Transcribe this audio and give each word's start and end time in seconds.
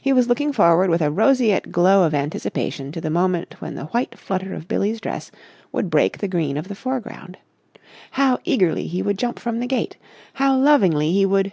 He 0.00 0.12
was 0.12 0.28
looking 0.28 0.52
forward 0.52 0.90
with 0.90 1.02
a 1.02 1.10
roseate 1.10 1.72
glow 1.72 2.04
of 2.04 2.14
anticipation 2.14 2.92
to 2.92 3.00
the 3.00 3.10
moment 3.10 3.60
when 3.60 3.74
the 3.74 3.86
white 3.86 4.16
flutter 4.16 4.54
of 4.54 4.68
Billie's 4.68 5.00
dress 5.00 5.32
would 5.72 5.90
break 5.90 6.18
the 6.18 6.28
green 6.28 6.56
of 6.56 6.68
the 6.68 6.76
foreground. 6.76 7.36
How 8.12 8.38
eagerly 8.44 8.86
he 8.86 9.02
would 9.02 9.18
jump 9.18 9.40
from 9.40 9.58
the 9.58 9.66
gate! 9.66 9.96
How 10.34 10.56
lovingly 10.56 11.10
he 11.10 11.26
would.... 11.26 11.50